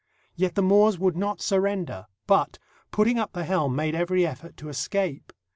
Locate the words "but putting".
2.25-3.19